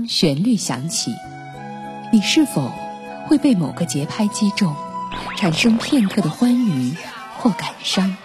[0.00, 1.14] 当旋律响起，
[2.10, 2.72] 你是否
[3.28, 4.74] 会被某个节拍击中，
[5.36, 6.94] 产生片刻的欢愉
[7.36, 8.16] 或感伤？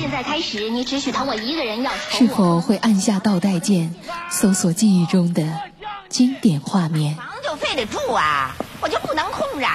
[0.00, 3.94] 现在开始，你只许疼我一个人要是否会按下倒带键，
[4.32, 5.60] 搜索记忆中的
[6.08, 7.16] 经典画面？
[7.16, 9.66] 忙就非得住啊，我就不能空着。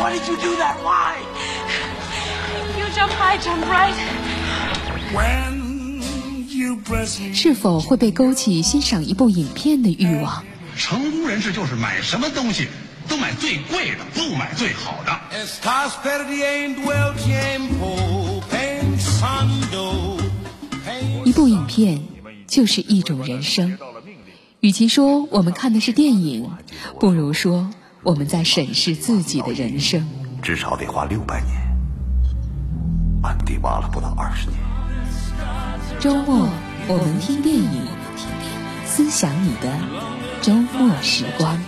[0.00, 0.74] Why did you do that?
[0.82, 1.18] Why?
[2.76, 3.94] You jump high, jump right.
[5.14, 5.59] When you press me.
[7.34, 10.44] 是否会被勾起欣赏一部影片的欲望？
[10.76, 12.68] 成功人士就是买什么东西
[13.08, 15.20] 都买最贵的，不买最好的。
[21.24, 22.02] 一部影片
[22.46, 23.78] 就是一种人生。
[24.60, 26.50] 与其说我们看的是电影，
[26.98, 27.70] 不如说
[28.02, 30.08] 我们在审视自己的人生。
[30.42, 31.56] 至少得花六百年，
[33.22, 34.69] 暗地挖了不到二十年。
[36.00, 36.48] 周末
[36.88, 37.82] 我们听电影，
[38.86, 39.78] 思想你的
[40.40, 41.60] 周末时光。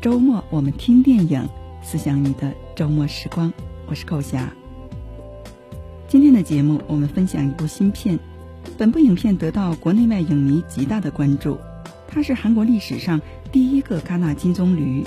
[0.00, 1.48] 周末我们听电影，
[1.82, 3.52] 思想你的周末时光。
[3.88, 4.48] 我是寇霞。
[6.06, 8.16] 今天的节目，我们分享一部新片。
[8.78, 11.58] 本部影片得到国内外影迷极大的关注，
[12.06, 15.04] 它是韩国历史上第一个戛纳金棕榈。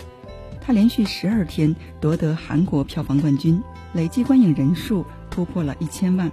[0.68, 6.30] 它连续十二天夺得韩国票房冠军，累计观影人数突破了一千万，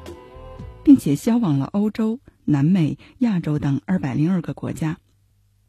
[0.82, 4.98] 并且销往了欧洲、南美、亚洲等二百零二个国家。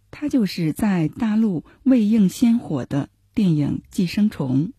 [0.10, 4.70] 它就是在大陆未映先火的电影《寄生虫》。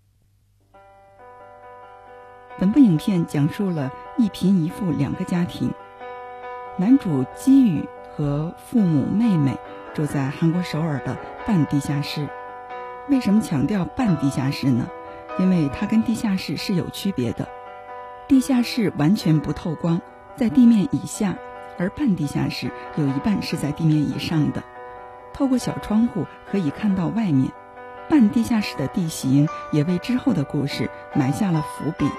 [2.59, 5.71] 本部影片讲述了一贫一富两个家庭，
[6.77, 9.57] 男主基宇和父母妹妹
[9.95, 12.29] 住在韩国首尔的半地下室。
[13.09, 14.89] 为什么强调半地下室呢？
[15.39, 17.49] 因为它跟地下室是有区别的。
[18.27, 20.01] 地下室完全不透光，
[20.35, 21.37] 在地面以下，
[21.79, 24.65] 而半地下室有一半是在地面以上的。
[25.33, 27.53] 透过小窗户可以看到外面，
[28.09, 32.11] 半地下室的地形也为之后的故事埋下了伏笔。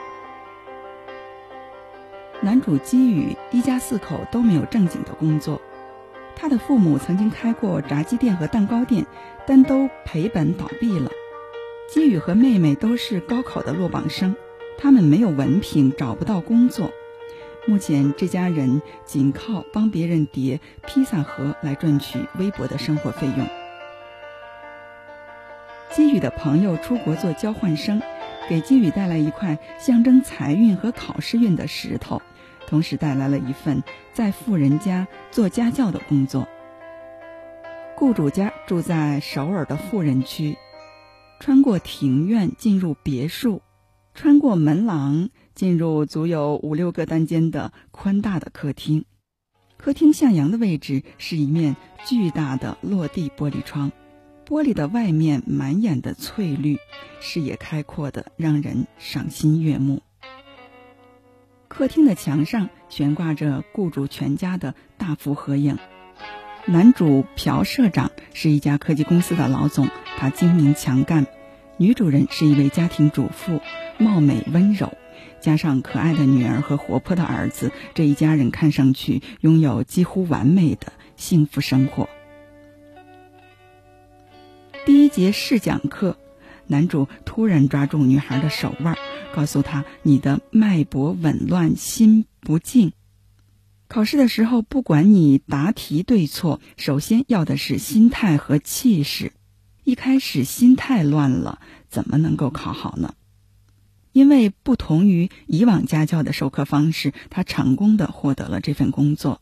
[2.39, 5.59] 男主基宇一家四口都没有正经的工作，
[6.39, 9.07] 他的父母曾经开过炸鸡店和蛋糕店，
[9.47, 11.09] 但都赔本倒闭了。
[11.89, 14.35] 基宇和妹妹都是高考的落榜生，
[14.77, 16.91] 他们没有文凭，找不到工作。
[17.65, 23.47] 目前这家人仅靠帮别人叠披萨盒来赚取微薄的生活费用。
[25.91, 28.01] 基宇的朋友出国做交换生，
[28.47, 32.21] 给基宇带来一块象征财运和考试运的石头，
[32.67, 33.81] 同时带来了一份
[34.13, 36.47] 在富人家做家教的工作。
[37.95, 40.55] 雇主家住在首尔的富人区，
[41.39, 43.63] 穿过庭院进入别墅，
[44.13, 45.29] 穿过门廊。
[45.55, 49.05] 进入足有五六个单间的宽大的客厅，
[49.75, 51.75] 客厅向阳的位置是一面
[52.05, 53.91] 巨大的落地玻璃窗，
[54.45, 56.77] 玻璃的外面满眼的翠绿，
[57.19, 60.03] 视野开阔的让人赏心悦目。
[61.77, 65.77] 客厅的墙上悬挂着雇主全家的大幅合影，
[66.65, 71.25] 男主朴社长是一家科技公司的老总，他精明强干；
[71.77, 73.61] 女主人是一位家庭主妇，
[73.99, 74.97] 貌美温柔。
[75.39, 82.09] 加上可爱的女儿和活泼的儿子，这一家人看上去拥有几乎完美的幸福生活。
[84.83, 86.17] 第一节试讲课，
[86.65, 88.97] 男主突然抓住女孩的手腕，
[89.35, 92.93] 告诉他：“你的脉搏紊乱，心不静。
[93.87, 99.31] 考试的时候，不管你答题对错，首先要的是心态和气势。
[99.83, 103.13] 一开始心态乱了，怎么能够考好呢？”
[104.13, 109.41] 因为不同于以往家教的授课方式，他成功的获得了这份工作。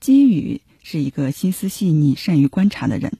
[0.00, 3.16] 基宇是一个心思细腻、善于观察的人，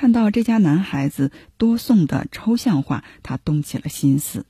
[0.00, 4.46] 看到这家男孩子多送的抽象画，他动起了心思，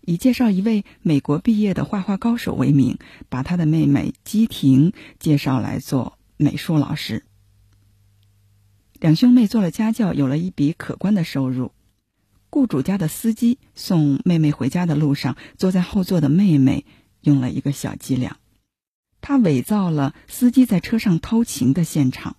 [0.00, 2.98] 以介绍一位美国毕业的画画高手为名，
[3.28, 7.22] 把他的妹妹基婷介绍来做美术老师。
[8.98, 11.70] 两兄妹做了家教，有了一笔可观的收入。
[12.50, 16.84] 雇主家的司机送妹妹回家的路上，坐在后座的妹妹
[17.20, 18.38] 用了一个小伎俩，
[19.20, 22.34] 他伪造了司机在车上偷情的现场。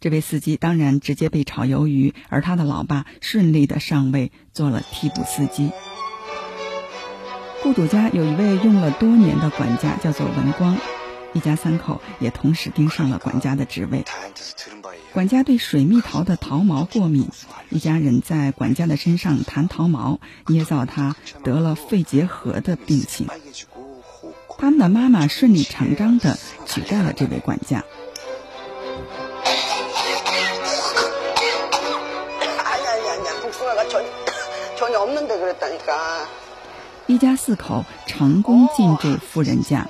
[0.00, 5.70] 这位司机当然直接被炒鱿鱼，而他的老爸顺利的上位做了替补司机。
[7.62, 10.78] 雇主家有一位用了多年的管家，叫做文光，
[11.34, 14.02] 一家三口也同时盯上了管家的职位。
[15.12, 17.28] 管家对水蜜桃的桃毛过敏，
[17.68, 21.14] 一家人在管家的身上弹桃毛，捏造他
[21.44, 23.26] 得了肺结核的病情。
[24.56, 27.84] 他们的妈妈顺理成章的取代了这位管家。
[37.06, 39.88] 一家四口成功进驻富人家。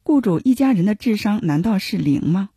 [0.04, 2.50] 雇主一家人的智商难道是零吗？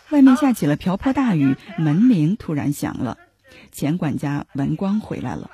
[0.09, 3.17] 外面下起了瓢泼大雨，门铃突然响了。
[3.73, 5.51] 钱管家文光回来了，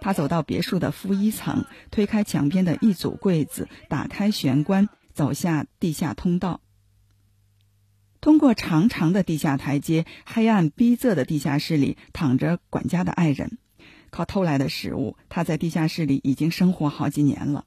[0.00, 4.88] 他走到别墅的负一层，推开墙边的一组柜子，打开玄关。
[5.13, 6.59] 走下地下通道，
[8.19, 13.57] 通过长长的地下台阶，黑暗逼仄的地下室里躺着管家的爱人。
[14.09, 17.65] 靠偷来的食物，他在地下室里已经生活好几年了。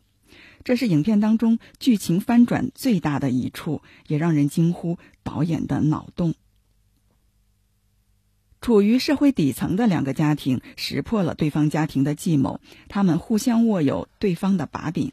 [0.64, 6.34] 这是影片当中剧情翻转最大的一处，也让人惊呼导演的脑洞。
[8.60, 15.12] 处于社会底层的两个家庭识破了对方家庭的计谋，他们互相握有对方的把柄。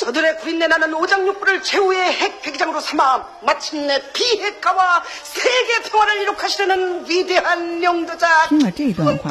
[0.00, 8.48] 저들의 구린내 나는 오장육부를 최후의 핵폐기장으로 삼아 마침내 비핵화와 세계 평화를 이룩하시려는 위대한 영도자.
[8.48, 9.30] 听了这段话，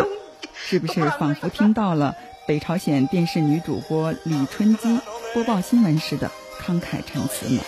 [0.53, 2.15] 是不是仿佛听到了
[2.47, 4.99] 北朝鲜电视女主播李春姬
[5.33, 6.31] 播报新闻似的
[6.65, 7.61] 慷慨陈词呢？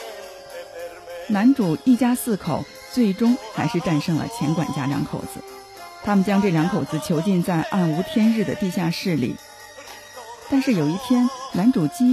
[1.30, 1.94] 男主姬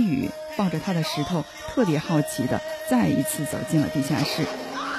[0.04, 0.28] 宇
[0.59, 4.45] 抱着他的石头，特别好奇的再一次走进了地下室，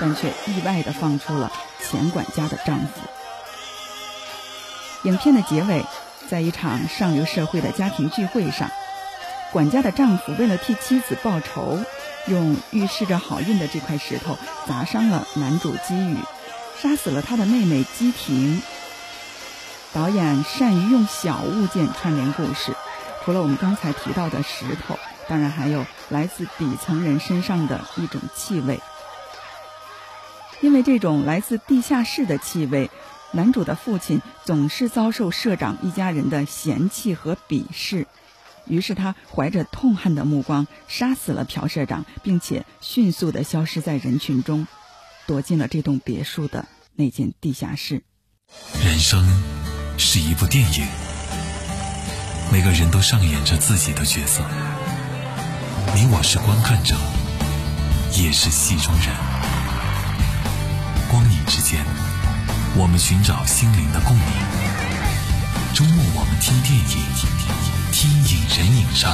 [0.01, 3.03] 但却意外的放出了钱管家的丈夫。
[5.03, 5.85] 影片的结尾，
[6.31, 8.71] 在一场上流社会的家庭聚会上，
[9.53, 11.79] 管家的丈夫为了替妻子报仇，
[12.27, 16.17] 用预示着好运的这块石头砸伤了男主姬宇，
[16.81, 18.63] 杀死了他的妹妹姬婷。
[19.93, 22.75] 导演善于用小物件串联故事，
[23.23, 24.99] 除了我们刚才提到的石头。
[25.31, 28.81] 当然，还有来自底层人身上的一种气味，
[30.61, 32.91] 因为这种来自地下室的气味，
[33.31, 38.09] 男主的父亲总是遭受社长一家人的嫌弃和鄙视，
[38.67, 44.67] 于是他怀着痛恨的目光杀死了朴社长，并且迅速的消失在人群中，
[45.29, 48.03] 躲进了这栋别墅的那间地下室。
[48.85, 49.25] 人生
[49.97, 50.89] 是一部电影，
[52.51, 54.43] 每个人都上演着自己的角色，
[55.93, 56.95] 你我是观看者，
[58.17, 59.13] 也是戏中人。
[61.11, 61.85] 光影之间。
[62.79, 64.25] 我们寻找心灵的共鸣。
[65.75, 66.85] 周末我们听电影，
[67.91, 69.13] 听影人影上，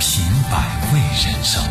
[0.00, 0.58] 品百
[0.92, 1.62] 味人生。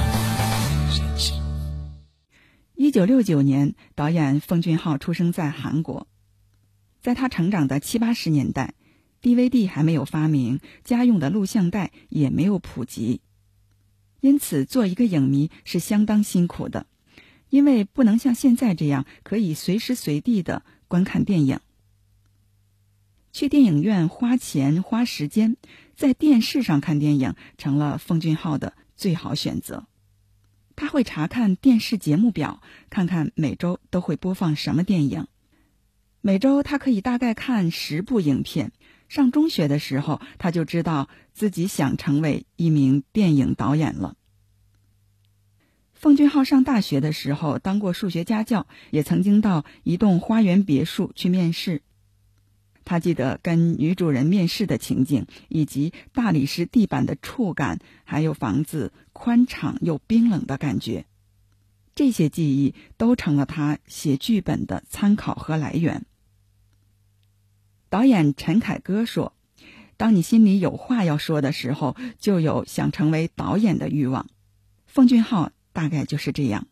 [2.75, 6.07] 一九六九年，导演奉俊昊出生在韩国。
[7.01, 8.75] 在他成长的七八十年代
[9.21, 13.19] ，DVD 还没有发明，家用的录像带也没有普及，
[14.21, 16.85] 因此做一个影迷是相当辛苦的，
[17.49, 20.63] 因为不能像现在这样可以随时随地的。
[20.89, 21.59] 观看电影，
[23.33, 25.57] 去电影院花钱花时间，
[25.97, 29.85] 在电视上看电影成了奉俊昊的最好选择。
[30.77, 35.27] 他会查看电视节目表，看看每周都会播放什么电影。
[36.21, 38.71] 每周他可以大概看十部影片。
[39.07, 44.15] 上中学的时候，他就知道自己想成为一名电影导演了。
[45.93, 51.81] 奉俊昊上大学的时候当过数学家教，也曾经到一栋花园别墅去面试。
[52.85, 61.05] 他记得跟女主人面试的情景，以及大理石地板的触感，还有房子宽敞又冰冷的感觉。
[61.95, 66.05] 这些记忆都成了他写剧本的参考和来源。
[67.89, 69.33] 导演陈凯歌说
[69.97, 74.27] ：“当你心里有话要说的时候，就有想成为导演的欲望。”
[74.87, 75.51] 奉俊昊。
[75.73, 76.65] 大概就是这样。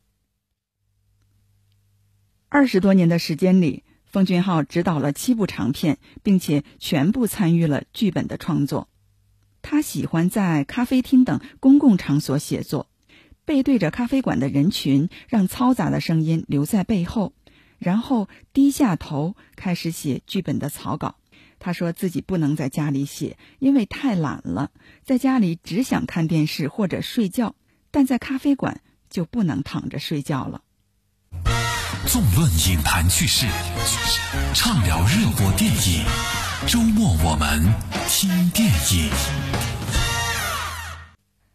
[2.50, 8.90] 二十多年的时间里，奉俊昊执导了七部长片，并且全部参与了剧本的创作。
[9.62, 12.90] 他喜欢在咖啡厅等公共场所写作，
[13.46, 17.34] 背对着咖啡馆的人群，让嘈杂的声音留在背后，
[17.86, 21.16] 然后低下头开始写剧本的草稿。
[21.60, 24.72] 他说自己不能在家里写，因为太懒了，
[25.04, 27.56] 在家里只想看电视或者睡觉，
[27.92, 28.82] 但在咖啡馆。
[29.08, 30.62] 就不能躺着睡觉了。
[32.06, 33.46] 纵论影坛趣事，
[34.54, 36.04] 畅聊热播电影。
[36.68, 37.64] 周末我们
[38.10, 39.10] 听电影。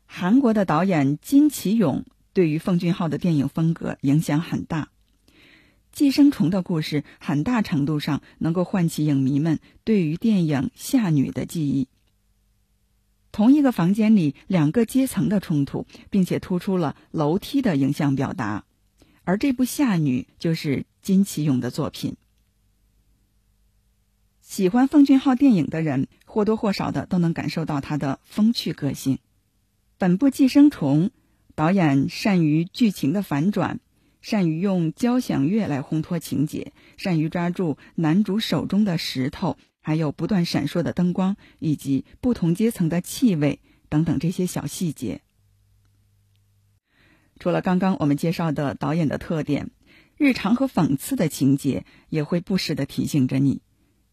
[0.07, 4.85] 韩国的导演金奇勇对于奉俊昊的电影风格影响很大，
[5.93, 11.89] 《寄生虫》的故事很大程度上能够唤起影迷们对于电影《夏女》的记忆。
[13.33, 18.65] 同一个房间里两个阶层的冲突，并且突出了楼梯的影像表达，
[19.25, 22.17] 而这部《夏女》就是金启勇的作品。
[24.41, 29.19] 喜欢奉俊昊电影的人或多或少的都能感受到他的风趣个性。
[29.97, 31.07] 本部《寄生虫》，
[31.55, 33.79] 导演善于剧情的反转，
[34.21, 39.57] 善于用交响乐来烘托情节，善于抓住男主手中的石头。
[39.83, 45.23] 还有不断闪烁的灯光，以及不同阶层的气味等等这些小细节。
[47.39, 49.71] 除了刚刚我们介绍的导演的特点，
[50.19, 53.63] 日常和讽刺的情节也会不时的提醒着你。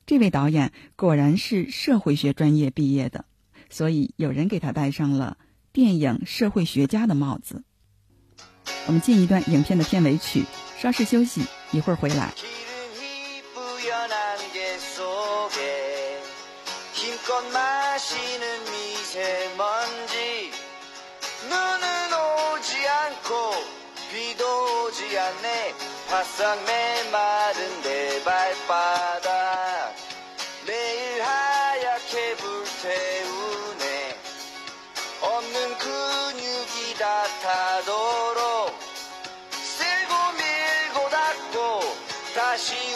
[0.06, 3.26] 这位导演果然是社会学专业毕业的，
[3.70, 5.38] 所以有人给他戴上了
[5.74, 7.66] 电影社会学家的帽子。
[8.87, 10.45] 我们进一段影片的片尾曲，
[10.81, 12.33] 稍事休息，一会儿回来。
[16.95, 20.53] 힘껏 마시는 미세먼지
[21.49, 21.83] 눈은
[22.15, 23.55] 오지 않고
[24.11, 25.75] 비도 오지 않네
[26.09, 29.97] 바싹 메마른 내 발바닥
[30.65, 34.17] 매일 하얗게 불태우네
[35.23, 37.66] 없는 근육이 다 타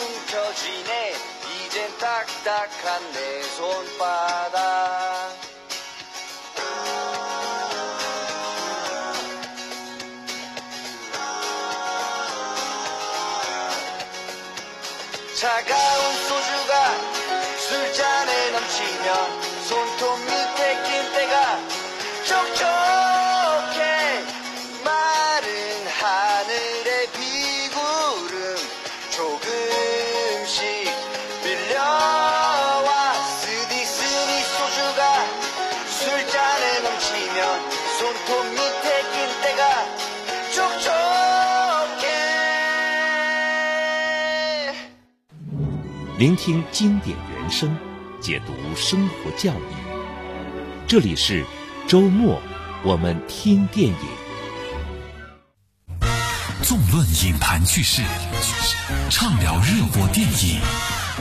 [0.02, 1.14] 움켜쥐네.
[1.66, 5.21] 이젠 딱딱한 내 손바닥
[46.22, 47.76] 聆听经典原声，
[48.20, 49.74] 解读生活教义。
[50.86, 51.44] 这里是
[51.88, 52.40] 周末，
[52.84, 53.96] 我们听电影。
[56.62, 58.04] 纵论影坛趣事，
[59.10, 60.62] 畅聊热播电影。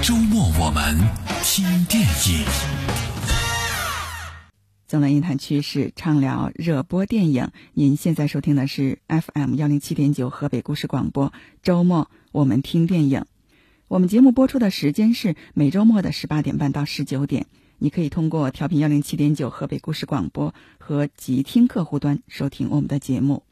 [0.02, 0.98] 周末我们
[1.44, 2.44] 听电影。
[4.86, 7.52] 纵论影坛趋势，畅聊热播电影。
[7.72, 11.32] 您现在收听的是 FM 幺零七点九河北故事广播。
[11.62, 13.24] 周末我们听电影。
[13.90, 17.46] 我们节目播出的时间是每周末的十八点半到十九点。
[17.78, 23.42] 你可以通过调频幺零七点九河北故事广播和极听客户端收听我们的节目。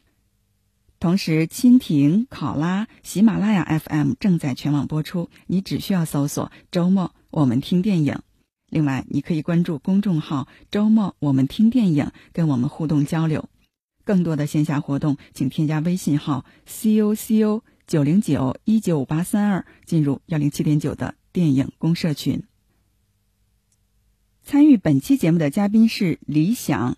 [0.97, 8.21] 同时，蜻蜓、考拉、喜马拉雅 FM 正在全网播出，你只需要搜索“周末我们听电影”。
[8.71, 13.49] 另外，你可以关注公众号“周末我们听电影”，跟我们互动交流。
[14.05, 22.43] 更多的线下活动，请添加微信号 c o c o 九零九一九五八三二，进入幺零七点九的电影公社群。
[24.43, 26.97] 参与本期节目的嘉宾是李想，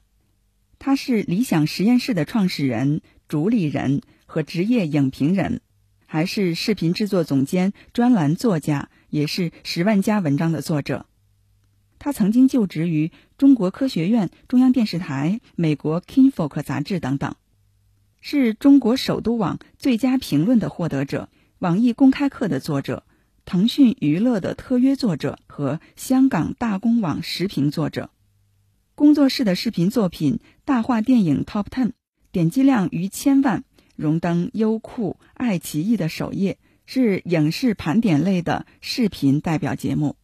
[0.80, 5.62] 他是理想实验室的创始人、主理人和职业影评人，
[6.06, 11.06] 还是视频制作总监、专栏作家，也是十万加文章的作者。
[12.00, 17.34] 他曾经就职于中国科学院、中央电视台、美国《Kinfolk》杂志等等，
[18.22, 23.04] 是中国首都网最佳评论的获得者，网易公开课的作者。
[23.44, 28.12] 腾讯娱乐的特约作者和香港大公网时评作者，
[28.94, 31.88] 工作室的视频作品《大话电影 Top Ten》
[32.32, 33.64] 点击量逾千万，
[33.96, 40.16] 荣登优酷、爱奇艺的首页，是影视盘点类的视频代表节目。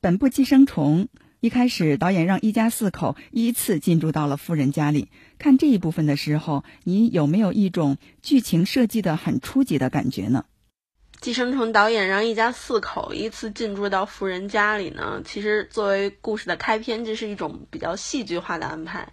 [0.00, 1.06] 本部《寄生虫》
[1.40, 5.08] 一开始，导演让一家四口依次进驻到了富人家里。
[5.38, 10.46] 看这一部分的时候，你有没有一种剧情设计的很初级的感觉呢？
[11.20, 19.12] 寄生虫导演让一家四口依次进驻到富人家里呢，其实作为故事的开篇，这是一种比较戏剧化的安排。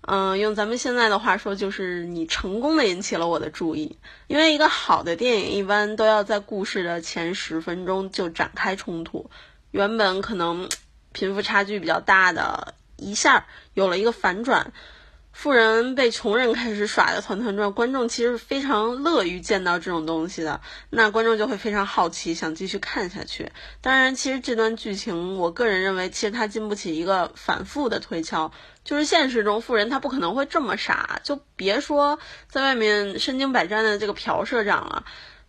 [0.00, 3.98] 嗯，用咱们现在的话说，就是你成功的引起了我的注意。
[4.28, 9.30] 因为一个好的电影一般都要在故事的前十分钟就展开冲突，
[9.72, 10.68] 原本可能
[11.16, 14.70] 贫富差距比较大的，一下有了一个反转。
[15.32, 23.50] 富人被穷人开始耍的团团转，观众其实非常乐于见到这种东西的，那观众就会非常好奇，想继续看下去。
[23.80, 28.52] 当然，其实这段剧情，我个人认为，其实它经不起一个反复的推敲。
[28.84, 35.04] 就是现实中，富人他不可能会这么傻，就别说在外面身经百战的这个朴社长了，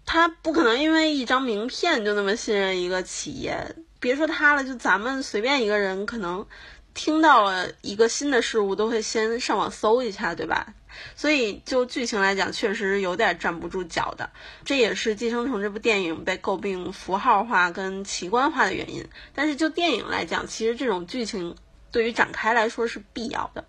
[0.05, 3.75] 他不可能因为一张名片就那么信任一个企业。
[4.07, 6.45] 别说他了，就咱们随便一个人可能。
[6.93, 10.73] 听到了一个新的事物，都会先上网搜一下，对吧？
[11.15, 14.31] 所以就剧情来讲，确实有点站不住脚的。
[14.65, 19.05] 这也是《寄生虫》这部电影被诟病符号化跟奇观化的原因。
[19.35, 21.55] 但是就电影来讲，其实这种剧情
[21.91, 23.63] 对于展开来说是必要的。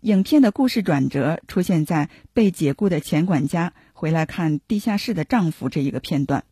[0.00, 6.42] 影片的故事转折出现在被解雇的前管家回来看地下室的丈夫这一个片段。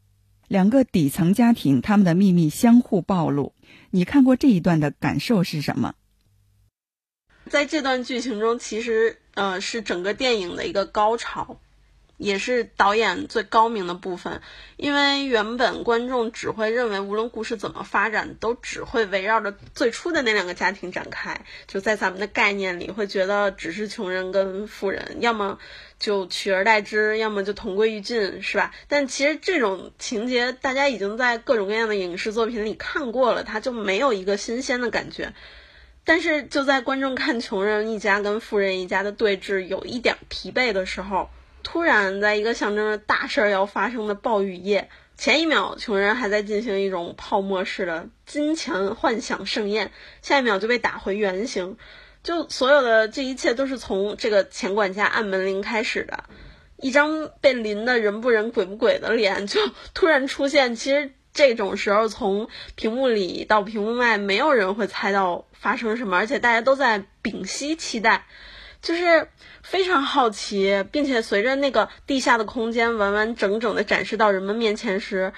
[0.52, 3.54] 两个底层家庭，他们的秘密相互暴露。
[3.88, 5.94] 你看过这一段的感受是什么？
[7.48, 11.58] 在这段剧情中，其实呃是整个电影的一个高潮。
[12.18, 14.42] 也是导演最高明的部分，
[14.76, 21.44] 因为原本观众只会认为，无论故事怎么发展，都只会围绕着最初的那两个家庭展开。
[21.66, 25.58] 就在咱们的概念里，会觉得只是穷人跟富人，要么
[26.02, 28.72] 就取而代之，要么就同归于尽，是吧？
[28.88, 35.32] 但其实这种情节，大家已经在各种各样的影视作品里看过了，它就没有一个新鲜的感觉。
[36.02, 41.30] 但是就在观众看穷人一家跟富人一家的对峙有一点疲惫的时候。
[41.62, 51.76] 突然，在一个象征着大事儿要发生的暴雨夜，前一秒穷人还在进行一种泡沫式的金钱幻想盛宴，下一秒就被打回原形。
[52.22, 56.24] 就所有的这一切都是从这个钱管家按门铃开始的，
[56.76, 59.60] 一张被淋的人不人鬼不鬼的脸就
[59.94, 60.76] 突然出现。
[60.76, 68.26] 其实这种时候，从屏幕里到屏幕外，没有人会猜到发生什么，而且大家都在屏息期待。
[68.82, 69.28] 就是
[69.62, 75.32] 非常好奇，并且随着那个地下的空间完完整整的展示到人们面前时，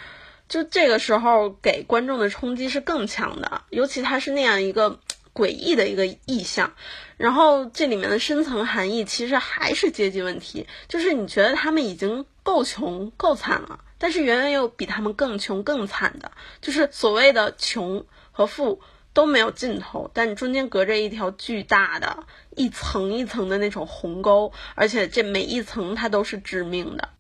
[0.48, 3.60] 就这个时候给观众的冲击是更强的。
[3.68, 4.98] 尤其它是那样一个
[5.34, 6.72] 诡异的一个意象，
[7.16, 18.80] 然后这里面的深层含义其实还是阶级问题，就是你觉得他们已经够穷够惨了，但是远远有比他们更穷更惨的，就是所谓的穷和富。
[19.14, 27.10] 都没有尽头，但中间隔着一条巨大的、一层一层的那种鸿沟，而且这每一层它都是致命的。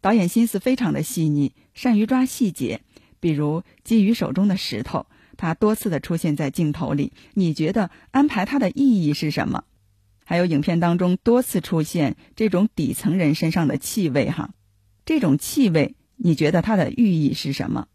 [0.00, 2.82] 导演心思非常的细腻，善于抓细节，
[3.18, 5.06] 比如基宇手中的石头，
[5.36, 7.12] 它多次的出现在镜头里。
[7.34, 9.64] 你觉得安排它的意义是什么？
[10.24, 14.50] 还有影片当中多次出现这种底层人身上的气味，哈，
[15.04, 17.86] 这种气味，你觉得它的寓意是什么？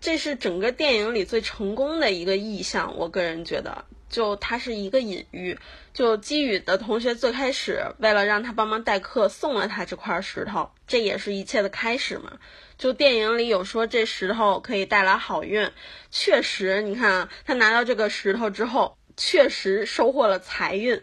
[0.00, 5.58] 这是整个电影里最成功的一个意象，我个人觉得，就它是一个隐喻。
[5.94, 12.32] 就基宇的同学最开始为了让他帮忙代课，送了他这块石头，这也是一切的开始嘛。
[12.78, 15.70] 就电影里有说这石头可以带来好运，
[16.10, 18.96] 确实，你看啊，他拿到这个石头之后。
[19.16, 21.00] 确实收获了财运，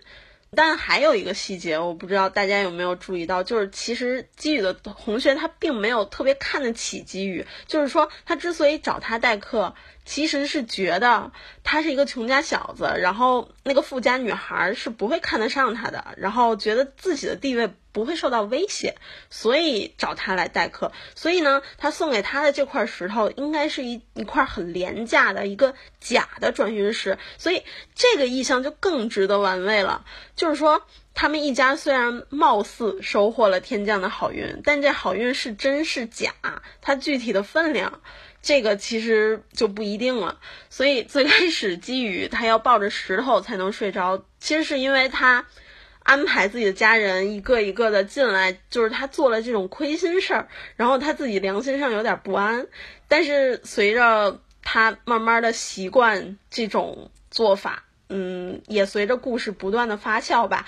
[0.54, 9.74] 但还有一个细节，我不知道大家有没有注意到，就是其实基宇的同学他并没有特别看得起基宇，就是说他之所以找他代课。
[10.06, 11.32] 其实是觉得
[11.64, 18.96] 他是一个穷家小子，然后那个富家女孩是不会看得上他的，然后觉得自己的地位不会受到威胁，
[19.30, 20.92] 所以找他来代课。
[21.16, 30.06] 所以呢，他送给他的这块石头应该是一一块很廉价的一个假的转运石，所以这个意象就更值得玩味了。
[30.36, 30.82] 就是说，
[31.14, 36.34] 他们一家虽然貌似收获了天降的好运，但这好运是真是假，
[36.82, 38.02] 它具体的分量。
[38.42, 45.46] 这个其实就不一定了，所以最开始基宇他要抱着石头才能睡着，其实是因为他
[46.02, 52.66] 安排自己的家人一个一个的进来，就是他做了这种亏心事儿，然后他自己良心上有点不安。
[53.08, 60.66] 但是随着他慢慢的习惯这种做法，嗯，也随着故事不断的发酵吧，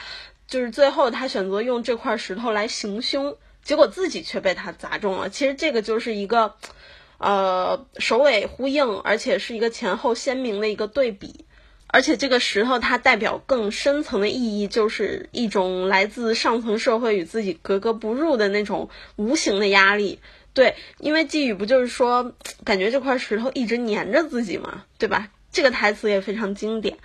[0.47, 5.27] 就是最后他选择用这块石头来行凶，结果自己却被他砸中了。
[5.27, 6.55] 其实这个就是一个。
[7.23, 11.45] 呃，首尾呼应，而且是一个前后鲜明的一个对比，
[11.87, 20.19] 而且这个石头它代表更深层的意义，就是一种来自上层社会与自己格格不入的那种无形的压力。
[20.53, 22.33] 对，因为寄语不就是说，
[22.65, 25.29] 感觉这块石头一直粘着自己嘛，对吧？
[25.53, 26.97] 这个台词也非常经典。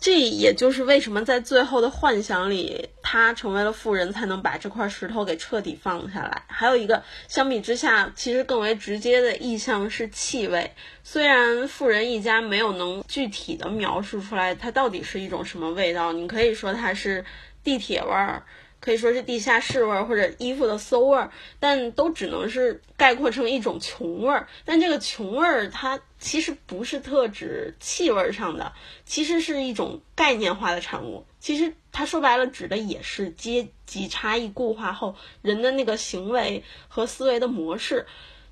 [0.00, 6.42] 这也就是为什么在最后的幻想里，他成为了富人，才能把这块石头给彻底放下来。
[6.48, 10.72] 还有一个，相比之下，其实更为直接的意象是气味。
[11.04, 17.22] 虽然富人一家没有能具体的描述出来它到底是一种什么味道，你可以说它是
[17.62, 18.42] 地铁味儿。
[18.80, 24.48] 可以说是地下室味儿或者衣服的馊味儿，但都只能是概括成一种穷味儿。
[24.64, 28.72] 但这个穷味儿它其实不是特指气味儿上的，
[29.04, 31.26] 其实是一种概念化的产物。
[31.38, 38.06] 其实它说白了指的也是阶级差异固化后人的那个行为和思维的模式，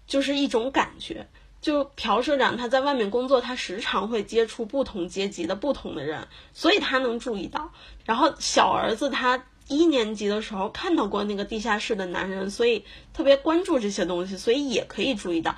[0.06, 1.26] 就是一种感觉。
[1.60, 7.72] 就朴社长他在外面工作，他时常会接触不同阶级的不同的人，所以他能注意到。
[8.04, 9.42] 然后小儿子他。
[9.68, 15.56] 一年级的时候看到过那个地下室的男人，所以特别关注这些东西，所以也可以注意到。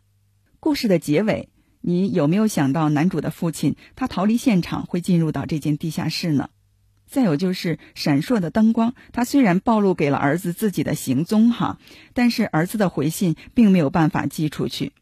[0.59, 1.49] 故事的结尾，
[1.81, 6.51] 你有没有想到男主的父亲他逃离现场会进入到这间地下室呢？
[7.07, 11.79] 再有就是闪烁的灯光，他虽然暴露给了儿子自己的行踪哈，
[12.13, 14.93] 但是儿子的回信并没有办法寄出去。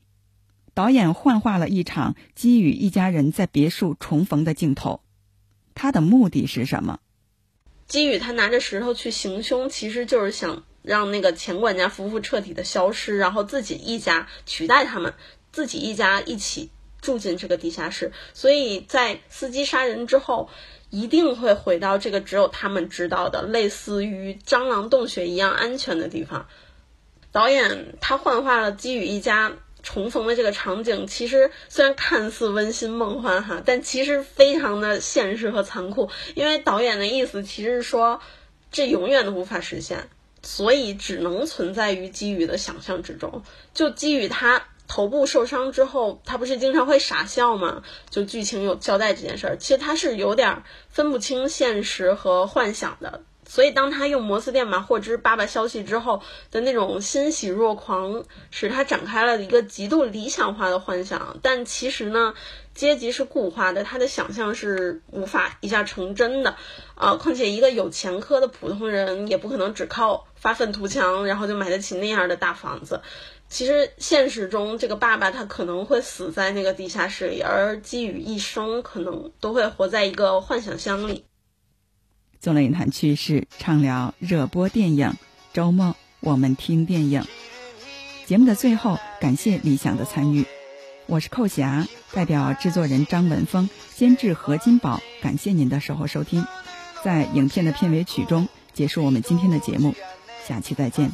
[0.75, 5.03] 导演幻化了一场基于一家人在别墅重逢的镜头，
[5.75, 7.01] 他的目的是什么？
[7.89, 15.15] 基宇他拿着石头去行凶，其实就是想让那个前管家夫妇彻底的消失，然后自己一家取代他们，
[15.53, 16.71] 自己一家一起
[17.01, 18.13] 住进这个地下室。
[18.35, 20.51] 所以在司机杀人之后，
[20.91, 26.47] 一定会回到这个只有他们知道的，类似于蟑螂洞穴一样安全的地方。
[27.33, 29.57] 导演他幻化了基宇一家。
[29.91, 36.11] 重逢的这个场景，其实虽然看似温馨梦幻哈，但其实非常的现实和残酷。
[36.35, 38.21] 因为导演的意思其实是说，
[38.71, 40.11] 这永远都无法实现，
[40.43, 43.43] 所以只能存在于基宇的想象之中。
[43.73, 47.83] 就基于他头部受伤之后，他不是经常会傻笑吗？
[48.11, 53.23] 就剧情有交代这件事儿，其实他是有点分不清现实和幻想的。
[53.51, 61.39] 所以，当他用摩斯电码获知爸爸消息之后的那种欣喜若狂，使他展开了一个极度理想化的幻想。
[61.43, 62.35] 但其实呢，
[62.75, 66.57] 阶级是固化的，他的想象是无法一下成真的。
[66.95, 73.01] 啊，况且一个有前科的普通人也不可能只靠发愤图强，然后就买得起那样的大房子。
[73.49, 81.25] 其实现实中，这个爸爸他可能会死在那个地下室里，而基宇一生可能都会活在一个幻想乡里。
[82.41, 85.15] 纵论影坛趣事，畅聊热播电影。
[85.53, 87.25] 周末我们听电影。
[88.27, 90.45] 节目的最后，感谢理想的参与。
[91.07, 96.47] 我是寇霞，代表制作人张文峰、监制何金宝，感谢您的守候收听。
[97.03, 99.95] 在影片的片尾曲中结束我们今天的节目，
[100.47, 101.11] 下期再见。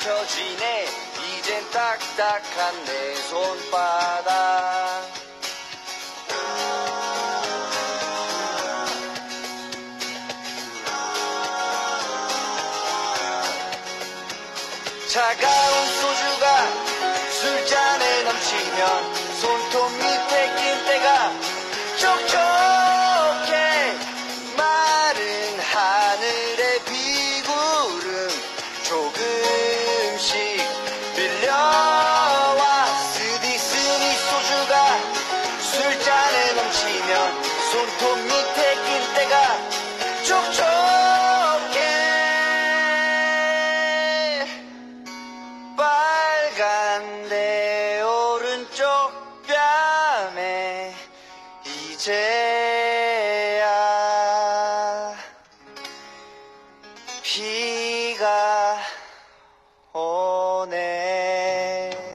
[0.00, 0.86] 펴지네.
[1.38, 5.10] 이젠 딱딱한 내 손바닥.
[15.08, 16.46] 차가운 소주가
[17.30, 19.19] 술잔에 넘치면